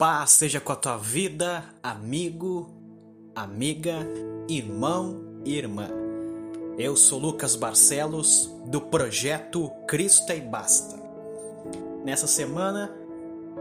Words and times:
Paz 0.00 0.30
seja 0.30 0.58
com 0.58 0.72
a 0.72 0.76
tua 0.76 0.96
vida, 0.96 1.62
amigo, 1.82 2.70
amiga, 3.34 3.98
irmão 4.48 5.20
e 5.44 5.54
irmã. 5.54 5.90
Eu 6.78 6.96
sou 6.96 7.18
Lucas 7.18 7.54
Barcelos, 7.54 8.50
do 8.64 8.80
projeto 8.80 9.70
Cristo 9.86 10.32
e 10.32 10.40
Basta. 10.40 10.98
Nessa 12.02 12.26
semana, 12.26 12.90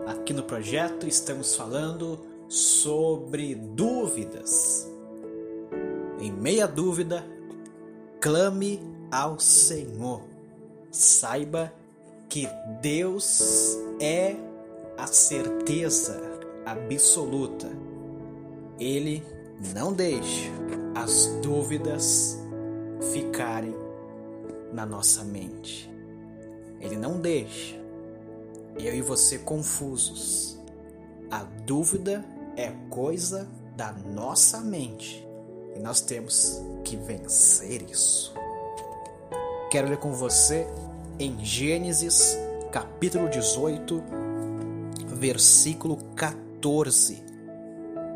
aqui 0.07 0.31
no 0.31 0.44
projeto, 0.44 1.05
estamos 1.05 1.57
falando 1.57 2.18
sobre 2.48 3.54
dúvidas. 3.54 4.90
Em 6.21 6.32
meia 6.32 6.70
dúvida, 6.70 7.28
clame 8.21 8.80
ao 9.12 9.38
Senhor. 9.42 10.21
Saiba 10.90 11.74
que 12.30 12.48
Deus 12.82 13.78
é 14.00 14.38
a 14.98 15.06
certeza 15.06 16.29
absoluta. 16.71 17.68
Ele 18.79 19.23
não 19.73 19.93
deixa 19.93 20.50
as 20.96 21.27
dúvidas 21.41 22.37
ficarem 23.11 23.75
na 24.71 24.86
nossa 24.86 25.24
mente. 25.24 25.89
Ele 26.79 26.96
não 26.96 27.19
deixa 27.19 27.75
eu 28.77 28.96
e 28.96 29.01
você 29.01 29.37
confusos. 29.37 30.57
A 31.29 31.43
dúvida 31.65 32.23
é 32.55 32.72
coisa 32.89 33.47
da 33.75 33.91
nossa 33.91 34.59
mente 34.61 35.27
e 35.75 35.80
nós 35.80 36.02
temos 36.02 36.61
que 36.83 36.95
vencer 36.95 37.81
isso. 37.89 38.33
Quero 39.69 39.89
ler 39.89 39.97
com 39.97 40.13
você 40.13 40.67
em 41.19 41.44
Gênesis 41.44 42.38
capítulo 42.72 43.30
18, 43.30 44.03
versículo 45.08 45.97
14. 46.16 46.48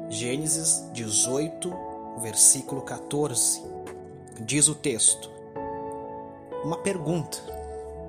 Gênesis 0.09 0.89
18, 0.93 1.73
versículo 2.21 2.81
14. 2.81 3.63
Diz 4.45 4.67
o 4.67 4.75
texto. 4.75 5.29
Uma 6.63 6.77
pergunta, 6.77 7.37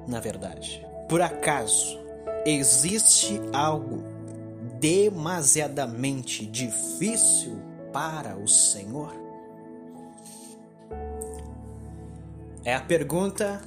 na 0.07 0.21
verdade. 0.21 0.85
Por 1.09 1.23
acaso 1.23 1.99
existe 2.45 3.41
algo 3.53 4.03
demasiadamente 4.79 6.45
difícil 6.47 7.59
para 7.93 8.37
o 8.37 8.47
Senhor? 8.47 9.15
É 12.65 12.75
a 12.75 12.81
pergunta 12.81 13.63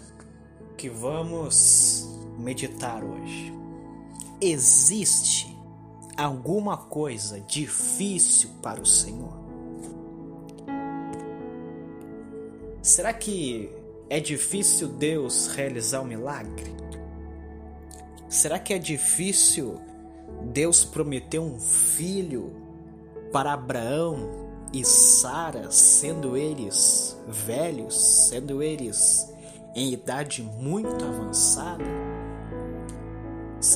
que 0.75 0.89
vamos 0.89 2.07
meditar 2.37 3.03
hoje. 3.03 3.53
Existe 4.39 5.56
alguma 6.23 6.77
coisa 6.77 7.39
difícil 7.39 8.49
para 8.61 8.81
o 8.81 8.85
Senhor? 8.85 9.37
Será 12.81 13.13
que 13.13 13.69
é 14.09 14.19
difícil 14.19 14.87
Deus 14.87 15.47
realizar 15.47 16.01
um 16.01 16.05
milagre? 16.05 16.73
Será 18.29 18.57
que 18.57 18.73
é 18.73 18.79
difícil 18.79 19.79
Deus 20.51 20.83
prometer 20.83 21.39
um 21.39 21.59
filho 21.59 22.55
para 23.31 23.53
Abraão 23.53 24.47
e 24.73 24.83
Sara, 24.83 25.71
sendo 25.71 26.35
eles 26.35 27.17
velhos, 27.27 28.27
sendo 28.29 28.63
eles 28.63 29.31
em 29.75 29.93
idade 29.93 30.41
muito 30.41 31.03
avançada? 31.05 32.16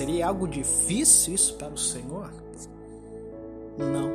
Seria 0.01 0.29
algo 0.29 0.47
difícil 0.47 1.35
isso 1.35 1.53
para 1.57 1.71
o 1.71 1.77
Senhor? 1.77 2.33
Não, 3.77 4.09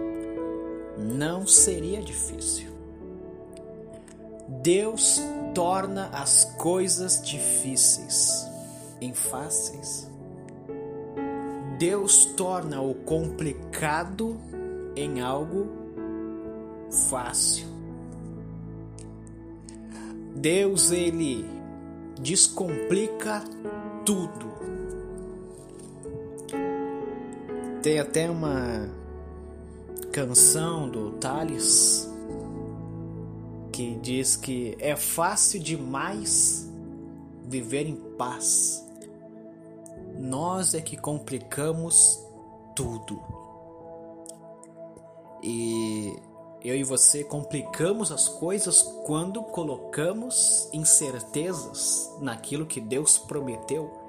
não 0.98 1.46
seria 1.46 2.02
difícil. 2.02 2.68
Deus 4.64 5.20
torna 5.54 6.08
as 6.08 6.44
coisas 6.58 7.22
difíceis 7.22 8.44
em 9.00 9.14
fáceis. 9.14 10.10
Deus 11.78 12.24
torna 12.36 12.82
o 12.82 12.92
complicado 12.92 14.40
em 14.96 15.20
algo 15.20 15.68
fácil. 17.08 17.68
Deus 20.34 20.90
ele 20.90 21.48
descomplica 22.20 23.44
tudo. 24.04 24.46
Tem 27.86 28.00
até 28.00 28.28
uma 28.28 28.90
canção 30.10 30.90
do 30.90 31.12
Thales 31.20 32.10
que 33.72 33.94
diz 34.02 34.34
que 34.34 34.76
é 34.80 34.96
fácil 34.96 35.60
demais 35.60 36.68
viver 37.44 37.86
em 37.86 37.94
paz. 38.18 38.84
Nós 40.18 40.74
é 40.74 40.80
que 40.80 40.96
complicamos 40.96 42.20
tudo. 42.74 43.22
E 45.40 46.12
eu 46.64 46.74
e 46.74 46.82
você 46.82 47.22
complicamos 47.22 48.10
as 48.10 48.26
coisas 48.26 48.82
quando 49.04 49.40
colocamos 49.44 50.68
incertezas 50.72 52.12
naquilo 52.20 52.66
que 52.66 52.80
Deus 52.80 53.16
prometeu 53.16 54.05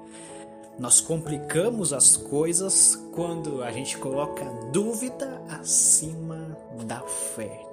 nós 0.78 1.00
complicamos 1.00 1.92
as 1.92 2.16
coisas 2.16 2.94
quando 3.12 3.62
a 3.64 3.72
gente 3.72 3.98
coloca 3.98 4.44
dúvida 4.72 5.42
acima 5.48 6.56
da 6.84 7.00
fé. 7.00 7.66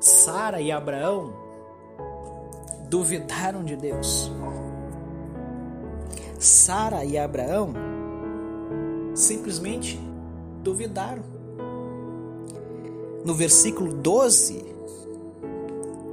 Sara 0.00 0.60
e 0.62 0.72
Abraão 0.72 1.34
duvidaram 2.88 3.62
de 3.62 3.76
Deus. 3.76 4.32
Sara 6.38 7.04
e 7.04 7.18
Abraão 7.18 7.74
simplesmente 9.14 10.00
duvidaram. 10.62 11.22
No 13.22 13.34
versículo 13.34 13.92
12, 13.92 14.64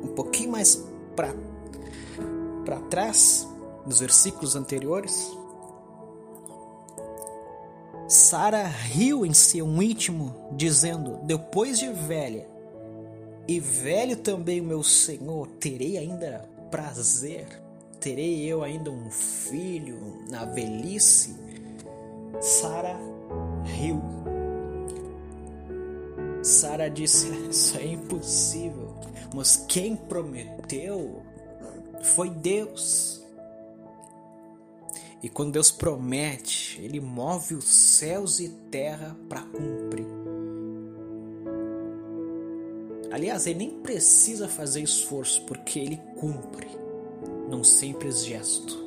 um 0.03 0.07
pouquinho 0.07 0.51
mais 0.51 0.85
para 1.15 2.79
trás, 2.89 3.47
nos 3.87 4.01
versículos 4.01 4.57
anteriores, 4.57 5.31
Sara 8.07 8.63
riu 8.67 9.25
em 9.25 9.33
seu 9.33 9.65
íntimo, 9.81 10.35
dizendo: 10.51 11.19
Depois 11.23 11.79
de 11.79 11.87
velha, 11.91 12.47
e 13.47 13.59
velho 13.59 14.17
também 14.17 14.59
o 14.59 14.65
meu 14.65 14.83
senhor, 14.83 15.47
terei 15.59 15.97
ainda 15.97 16.49
prazer, 16.69 17.47
terei 17.99 18.45
eu 18.45 18.63
ainda 18.63 18.91
um 18.91 19.09
filho 19.09 20.25
na 20.29 20.43
velhice. 20.43 21.35
Sara 22.41 22.97
riu. 23.63 24.01
Sara 26.43 26.89
disse: 26.89 27.29
Isso 27.49 27.77
é 27.77 27.85
impossível, 27.85 28.93
mas 29.33 29.65
quem 29.67 29.95
prometeu 29.95 31.21
foi 32.01 32.29
Deus. 32.29 33.26
E 35.21 35.29
quando 35.29 35.53
Deus 35.53 35.71
promete, 35.71 36.79
Ele 36.81 36.99
move 36.99 37.55
os 37.55 37.65
céus 37.65 38.39
e 38.39 38.49
terra 38.69 39.17
para 39.27 39.41
cumprir. 39.41 40.05
Aliás, 43.11 43.47
Ele 43.47 43.59
nem 43.59 43.71
precisa 43.79 44.47
fazer 44.47 44.81
esforço, 44.81 45.43
porque 45.45 45.79
Ele 45.79 45.99
cumpre 46.19 46.67
num 47.49 47.63
simples 47.63 48.23
gesto. 48.23 48.85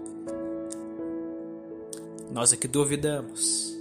Nós 2.31 2.53
é 2.53 2.57
que 2.57 2.69
duvidamos. 2.69 3.77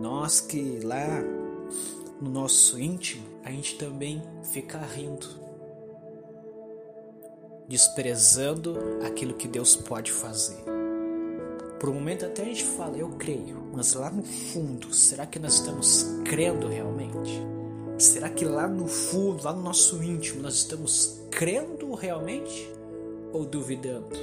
Nós 0.00 0.40
que 0.40 0.78
lá 0.84 1.20
no 2.20 2.30
nosso 2.30 2.78
íntimo, 2.78 3.24
a 3.42 3.50
gente 3.50 3.76
também 3.76 4.22
fica 4.52 4.78
rindo, 4.78 5.26
desprezando 7.68 8.78
aquilo 9.04 9.34
que 9.34 9.48
Deus 9.48 9.74
pode 9.74 10.12
fazer. 10.12 10.73
Por 11.84 11.90
um 11.90 11.96
momento 11.96 12.24
até 12.24 12.40
a 12.40 12.44
gente 12.46 12.64
fala, 12.64 12.96
eu 12.96 13.10
creio, 13.10 13.62
mas 13.70 13.92
lá 13.92 14.08
no 14.08 14.22
fundo, 14.22 14.94
será 14.94 15.26
que 15.26 15.38
nós 15.38 15.56
estamos 15.56 16.06
crendo 16.24 16.66
realmente? 16.66 17.38
Será 17.98 18.30
que 18.30 18.42
lá 18.42 18.66
no 18.66 18.88
fundo, 18.88 19.44
lá 19.44 19.52
no 19.52 19.60
nosso 19.60 20.02
íntimo, 20.02 20.40
nós 20.40 20.54
estamos 20.54 21.20
crendo 21.30 21.92
realmente 21.92 22.72
ou 23.34 23.44
duvidando? 23.44 24.16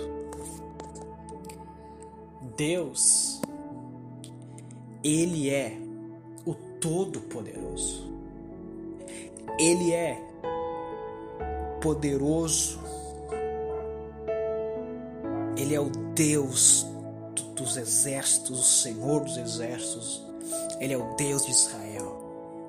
Deus, 2.58 3.40
Ele 5.04 5.52
é 5.52 5.78
o 6.48 6.56
Todo-Poderoso. 6.56 8.12
Ele 9.60 9.94
é 9.94 10.20
poderoso. 11.80 12.80
Ele 15.56 15.76
é 15.76 15.80
o 15.80 15.92
Deus 16.16 16.90
dos 17.62 17.78
exércitos, 17.78 18.60
o 18.60 18.64
Senhor 18.64 19.24
dos 19.24 19.38
exércitos. 19.38 20.26
Ele 20.80 20.94
é 20.94 20.98
o 20.98 21.16
Deus 21.16 21.46
de 21.46 21.52
Israel. 21.52 22.20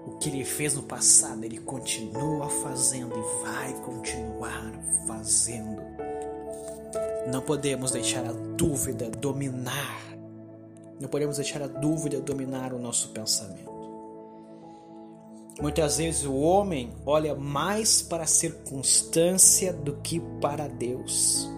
O 0.06 0.18
que 0.18 0.28
ele 0.28 0.44
fez 0.44 0.74
no 0.74 0.82
passado, 0.82 1.44
ele 1.44 1.58
continua 1.58 2.48
fazendo 2.48 3.14
e 3.16 3.42
vai 3.42 3.72
continuar 3.80 4.72
fazendo. 5.06 5.80
Não 7.30 7.40
podemos 7.40 7.92
deixar 7.92 8.24
a 8.24 8.32
dúvida 8.32 9.08
dominar. 9.10 10.02
Não 11.00 11.08
podemos 11.08 11.36
deixar 11.36 11.62
a 11.62 11.66
dúvida 11.66 12.20
dominar 12.20 12.72
o 12.72 12.78
nosso 12.78 13.08
pensamento. 13.08 13.72
Muitas 15.60 15.98
vezes 15.98 16.24
o 16.24 16.34
homem 16.34 16.92
olha 17.06 17.34
mais 17.34 18.02
para 18.02 18.24
a 18.24 18.26
circunstância 18.26 19.72
do 19.72 19.96
que 19.96 20.20
para 20.40 20.66
Deus. 20.66 21.48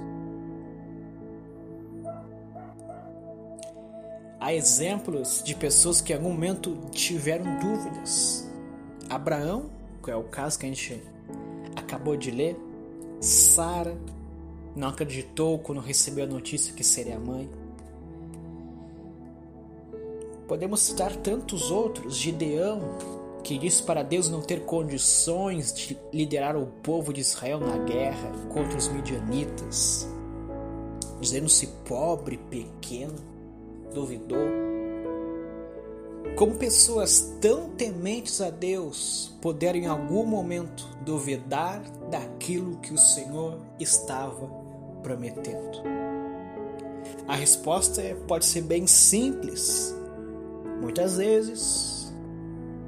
Há 4.45 4.53
exemplos 4.53 5.43
de 5.43 5.55
pessoas 5.55 6.03
que 6.03 6.13
em 6.13 6.17
algum 6.17 6.29
momento 6.29 6.77
tiveram 6.91 7.59
dúvidas. 7.61 8.47
Abraão, 9.09 9.71
que 10.05 10.11
é 10.11 10.17
o 10.17 10.25
caso 10.25 10.59
que 10.59 10.67
a 10.67 10.69
gente 10.69 11.03
acabou 11.75 12.15
de 12.15 12.31
ler, 12.31 12.55
Sara 13.23 13.97
não 14.77 14.89
acreditou 14.89 15.59
quando 15.59 15.81
recebeu 15.81 16.25
a 16.25 16.29
notícia 16.29 16.75
que 16.75 16.85
seria 16.85 17.19
mãe. 17.19 17.49
Podemos 20.47 20.81
citar 20.81 21.17
tantos 21.17 21.71
outros, 21.71 22.15
Gideão, 22.15 22.81
que 23.43 23.57
disse 23.57 23.83
para 23.83 24.03
Deus 24.03 24.29
não 24.29 24.43
ter 24.43 24.67
condições 24.67 25.73
de 25.73 25.99
liderar 26.13 26.55
o 26.55 26.67
povo 26.83 27.15
de 27.15 27.23
Israel 27.23 27.61
na 27.61 27.79
guerra 27.79 28.31
contra 28.53 28.77
os 28.77 28.89
midianitas, 28.89 30.07
dizendo-se 31.19 31.67
pobre, 31.87 32.37
pequeno 32.37 33.33
duvidou. 33.95 34.47
Como 36.37 36.57
pessoas 36.57 37.33
tão 37.41 37.71
tementes 37.71 38.41
a 38.41 38.51
Deus 38.51 39.33
puderam 39.41 39.79
em 39.79 39.87
algum 39.87 40.27
momento 40.27 40.85
duvidar 41.03 41.81
daquilo 42.11 42.79
que 42.79 42.93
o 42.93 42.99
Senhor 42.99 43.61
estava 43.79 44.49
prometendo? 45.01 45.83
A 47.29 47.37
resposta 47.37 48.03
é, 48.03 48.15
pode 48.15 48.45
ser 48.47 48.63
bem 48.63 48.85
simples. 48.87 49.95
Muitas 50.81 51.17
vezes 51.17 52.13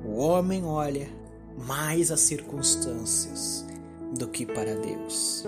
o 0.05 0.17
homem 0.17 0.65
olha 0.65 1.09
mais 1.57 2.11
as 2.11 2.21
circunstâncias 2.21 3.65
do 4.19 4.27
que 4.27 4.45
para 4.45 4.75
Deus. 4.75 5.47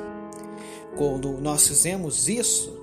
Quando 0.97 1.33
nós 1.33 1.67
fizemos 1.67 2.29
isso, 2.29 2.81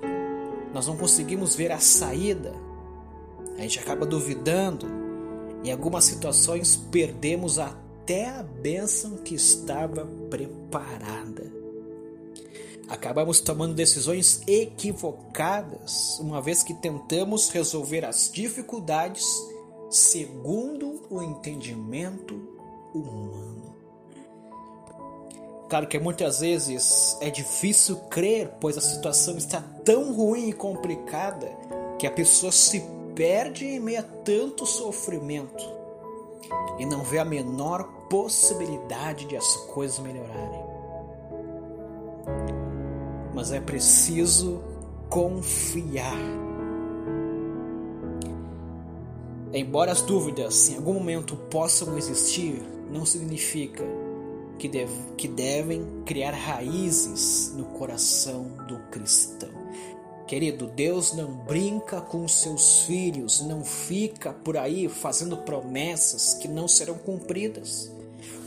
nós 0.74 0.86
não 0.86 0.96
conseguimos 0.96 1.56
ver 1.56 1.72
a 1.72 1.78
saída 1.78 2.65
a 3.56 3.62
gente 3.62 3.78
acaba 3.78 4.04
duvidando. 4.06 4.86
Em 5.64 5.72
algumas 5.72 6.04
situações 6.04 6.76
perdemos 6.76 7.58
até 7.58 8.28
a 8.28 8.42
bênção 8.42 9.16
que 9.16 9.34
estava 9.34 10.06
preparada. 10.30 11.56
Acabamos 12.88 13.40
tomando 13.40 13.74
decisões 13.74 14.42
equivocadas, 14.46 16.20
uma 16.20 16.40
vez 16.40 16.62
que 16.62 16.72
tentamos 16.72 17.48
resolver 17.48 18.04
as 18.04 18.30
dificuldades 18.32 19.26
segundo 19.90 21.02
o 21.10 21.20
entendimento 21.20 22.34
humano. 22.94 23.74
Claro 25.68 25.88
que 25.88 25.98
muitas 25.98 26.40
vezes 26.40 27.16
é 27.20 27.28
difícil 27.28 27.96
crer, 28.08 28.52
pois 28.60 28.78
a 28.78 28.80
situação 28.80 29.36
está 29.36 29.60
tão 29.84 30.12
ruim 30.14 30.50
e 30.50 30.52
complicada 30.52 31.48
que 31.98 32.06
a 32.06 32.10
pessoa 32.10 32.52
se 32.52 32.84
perde 33.16 33.64
em 33.64 33.80
meio 33.80 34.00
a 34.00 34.02
tanto 34.02 34.66
sofrimento 34.66 35.64
e 36.78 36.84
não 36.84 37.02
vê 37.02 37.18
a 37.18 37.24
menor 37.24 37.84
possibilidade 38.10 39.24
de 39.24 39.36
as 39.36 39.56
coisas 39.72 39.98
melhorarem. 39.98 40.64
Mas 43.34 43.50
é 43.52 43.60
preciso 43.60 44.62
confiar. 45.08 46.16
Embora 49.52 49.92
as 49.92 50.02
dúvidas 50.02 50.68
em 50.68 50.76
algum 50.76 50.92
momento 50.94 51.36
possam 51.50 51.96
existir, 51.96 52.62
não 52.92 53.06
significa 53.06 53.82
que, 54.58 54.68
deve, 54.68 54.92
que 55.16 55.26
devem 55.26 56.02
criar 56.04 56.32
raízes 56.32 57.54
no 57.56 57.64
coração 57.64 58.44
do 58.68 58.78
cristão. 58.90 59.65
Querido, 60.26 60.66
Deus 60.66 61.12
não 61.12 61.30
brinca 61.32 62.00
com 62.00 62.26
seus 62.26 62.80
filhos, 62.80 63.40
não 63.42 63.64
fica 63.64 64.32
por 64.32 64.56
aí 64.56 64.88
fazendo 64.88 65.36
promessas 65.36 66.34
que 66.34 66.48
não 66.48 66.66
serão 66.66 66.98
cumpridas. 66.98 67.92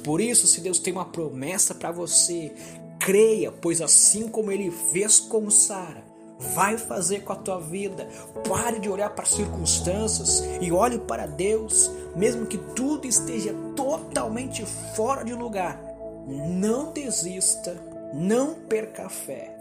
Por 0.04 0.20
isso, 0.20 0.46
se 0.46 0.60
Deus 0.60 0.78
tem 0.78 0.92
uma 0.92 1.06
promessa 1.06 1.74
para 1.74 1.90
você, 1.90 2.52
creia, 3.00 3.50
pois 3.50 3.82
assim 3.82 4.28
como 4.28 4.52
ele 4.52 4.70
fez 4.70 5.22
com 5.22 5.50
Sara, 5.50 6.04
vai 6.38 6.78
fazer 6.78 7.22
com 7.22 7.32
a 7.32 7.38
tua 7.38 7.62
vida. 7.62 8.10
Pare 8.46 8.80
de 8.80 8.90
olhar 8.90 9.12
para 9.12 9.24
as 9.24 9.32
circunstâncias 9.32 10.44
e 10.60 10.74
olhe 10.74 11.00
para 11.00 11.28
Deus, 11.28 11.90
mesmo 12.14 12.46
que 12.46 12.58
tudo 12.58 13.08
esteja 13.08 13.54
totalmente 13.74 14.66
fora 14.96 15.24
de 15.24 15.34
lugar. 15.34 15.82
Não 16.28 16.92
desista, 16.92 17.82
não 18.14 18.54
perca 18.54 19.06
a 19.06 19.10
fé. 19.10 19.56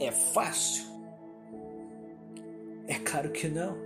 É 0.00 0.10
fácil 0.10 0.91
é 2.92 2.98
claro 2.98 3.30
que 3.30 3.48
não. 3.48 3.76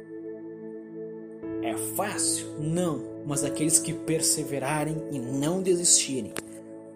É 1.62 1.76
fácil? 1.94 2.46
Não. 2.58 3.00
Mas 3.24 3.44
aqueles 3.44 3.78
que 3.78 3.92
perseverarem 3.92 4.96
e 5.10 5.18
não 5.18 5.62
desistirem 5.62 6.32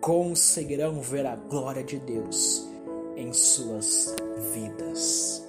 conseguirão 0.00 1.00
ver 1.00 1.26
a 1.26 1.36
glória 1.36 1.84
de 1.84 1.98
Deus 1.98 2.68
em 3.16 3.32
suas 3.32 4.14
vidas. 4.52 5.46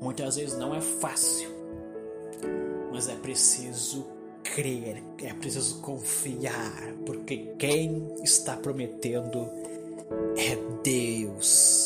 Muitas 0.00 0.36
vezes 0.36 0.56
não 0.56 0.74
é 0.74 0.80
fácil, 0.80 1.50
mas 2.92 3.08
é 3.08 3.16
preciso 3.16 4.06
crer, 4.42 5.02
é 5.22 5.32
preciso 5.34 5.80
confiar, 5.80 6.94
porque 7.04 7.54
quem 7.58 8.14
está 8.22 8.56
prometendo 8.56 9.48
é 10.36 10.56
Deus. 10.82 11.79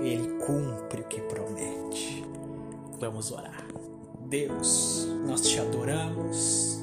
Ele 0.00 0.28
cumpre 0.44 1.02
o 1.02 1.04
que 1.04 1.20
promete. 1.22 2.24
Vamos 2.98 3.30
orar. 3.30 3.66
Deus, 4.28 5.06
nós 5.26 5.42
te 5.42 5.60
adoramos 5.60 6.80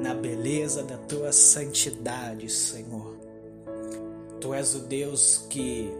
na 0.00 0.14
beleza 0.14 0.82
da 0.82 0.96
tua 0.96 1.32
santidade, 1.32 2.48
Senhor. 2.48 3.16
Tu 4.40 4.54
és 4.54 4.74
o 4.74 4.80
Deus 4.80 5.46
que 5.48 5.92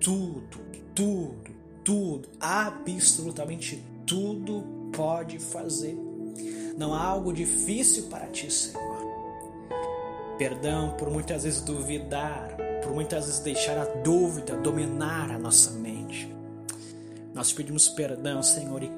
tudo, 0.00 0.58
tudo, 0.94 1.50
tudo, 1.84 2.28
absolutamente 2.38 3.82
tudo 4.06 4.64
pode 4.92 5.38
fazer. 5.38 5.96
Não 6.76 6.94
há 6.94 7.02
algo 7.02 7.32
difícil 7.32 8.04
para 8.04 8.26
ti, 8.26 8.52
Senhor. 8.52 8.98
Perdão 10.38 10.94
por 10.96 11.10
muitas 11.10 11.42
vezes 11.42 11.60
duvidar, 11.60 12.56
por 12.88 12.94
muitas 12.94 13.26
vezes 13.26 13.40
deixar 13.40 13.76
a 13.76 13.84
dúvida 13.84 14.56
dominar 14.56 15.30
a 15.30 15.38
nossa 15.38 15.72
mente. 15.72 16.34
Nós 17.34 17.52
pedimos 17.52 17.86
perdão, 17.90 18.42
Senhor, 18.42 18.82
e 18.82 18.90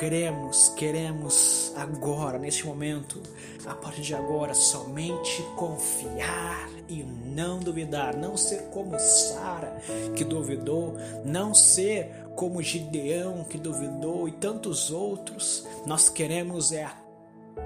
queremos, 0.00 0.70
queremos 0.70 1.72
agora, 1.76 2.36
neste 2.36 2.66
momento, 2.66 3.22
a 3.64 3.74
partir 3.74 4.02
de 4.02 4.14
agora, 4.14 4.54
somente 4.54 5.40
confiar 5.54 6.68
e 6.88 7.04
não 7.04 7.60
duvidar, 7.60 8.16
não 8.16 8.36
ser 8.36 8.62
como 8.70 8.98
Sara 8.98 9.80
que 10.16 10.24
duvidou, 10.24 10.96
não 11.24 11.54
ser 11.54 12.10
como 12.34 12.60
Gideão 12.60 13.44
que 13.44 13.56
duvidou 13.56 14.28
e 14.28 14.32
tantos 14.32 14.90
outros. 14.90 15.64
Nós 15.86 16.08
queremos 16.08 16.72
é 16.72 16.90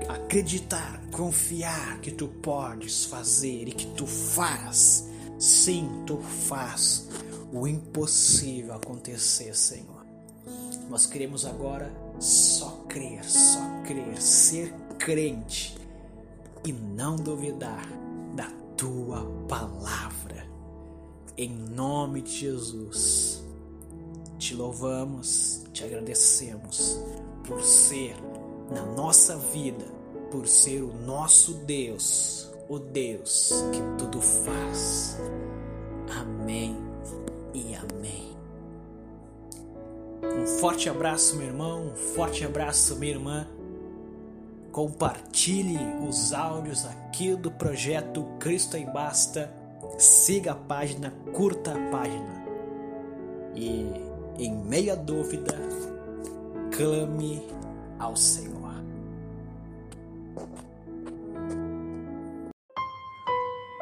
acreditar, 0.06 1.00
confiar 1.10 1.98
que 2.00 2.10
tu 2.10 2.28
podes 2.28 3.06
fazer 3.06 3.68
e 3.68 3.72
que 3.72 3.86
tu 3.86 4.06
faz. 4.06 5.13
Sim, 5.44 6.04
tu 6.06 6.16
faz 6.16 7.06
o 7.52 7.68
impossível 7.68 8.72
acontecer, 8.72 9.54
Senhor. 9.54 10.02
Nós 10.88 11.04
queremos 11.04 11.44
agora 11.44 11.94
só 12.18 12.70
crer, 12.88 13.22
só 13.26 13.60
crer, 13.86 14.22
ser 14.22 14.72
crente 14.98 15.76
e 16.64 16.72
não 16.72 17.16
duvidar 17.16 17.86
da 18.34 18.50
tua 18.74 19.22
palavra. 19.46 20.48
Em 21.36 21.50
nome 21.50 22.22
de 22.22 22.38
Jesus, 22.38 23.44
te 24.38 24.54
louvamos, 24.54 25.62
te 25.74 25.84
agradecemos 25.84 26.98
por 27.46 27.62
ser 27.62 28.16
na 28.72 28.86
nossa 28.96 29.36
vida, 29.36 29.84
por 30.30 30.48
ser 30.48 30.80
o 30.80 30.94
nosso 31.04 31.52
Deus, 31.66 32.50
o 32.66 32.78
Deus 32.78 33.52
que 33.70 34.02
tudo 34.02 34.22
faz. 34.22 35.03
Forte 40.64 40.88
abraço, 40.88 41.36
meu 41.36 41.46
irmão. 41.46 41.92
Forte 42.14 42.42
abraço, 42.42 42.96
minha 42.96 43.12
irmã. 43.12 43.46
Compartilhe 44.72 45.78
os 46.08 46.32
áudios 46.32 46.86
aqui 46.86 47.36
do 47.36 47.50
projeto 47.50 48.24
Cristo 48.40 48.74
em 48.74 48.86
Basta. 48.86 49.52
Siga 49.98 50.52
a 50.52 50.54
página, 50.54 51.12
curta 51.34 51.72
a 51.72 51.90
página. 51.90 52.46
E, 53.54 53.84
em 54.38 54.56
meia 54.64 54.96
dúvida, 54.96 55.52
clame 56.74 57.46
ao 57.98 58.16
Senhor. 58.16 58.54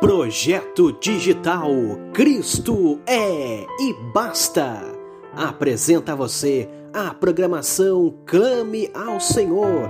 Projeto 0.00 0.98
Digital 0.98 1.70
Cristo 2.12 3.00
é 3.06 3.60
e 3.80 3.94
basta. 4.12 5.01
Apresenta 5.36 6.12
a 6.12 6.16
você 6.16 6.68
a 6.92 7.14
programação 7.14 8.14
Clame 8.26 8.90
ao 8.94 9.18
Senhor. 9.18 9.88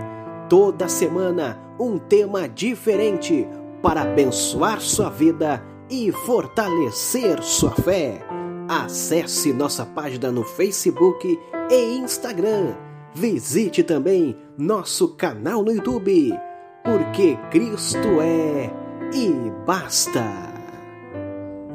Toda 0.48 0.88
semana 0.88 1.58
um 1.80 1.98
tema 1.98 2.48
diferente 2.48 3.46
para 3.82 4.02
abençoar 4.02 4.80
sua 4.80 5.10
vida 5.10 5.62
e 5.90 6.12
fortalecer 6.12 7.42
sua 7.42 7.72
fé. 7.72 8.24
Acesse 8.68 9.52
nossa 9.52 9.84
página 9.84 10.30
no 10.30 10.44
Facebook 10.44 11.38
e 11.70 11.96
Instagram. 11.96 12.74
Visite 13.14 13.82
também 13.82 14.36
nosso 14.56 15.16
canal 15.16 15.62
no 15.62 15.72
YouTube, 15.72 16.32
porque 16.84 17.36
Cristo 17.50 18.20
é 18.20 18.70
e 19.12 19.50
basta. 19.66 20.51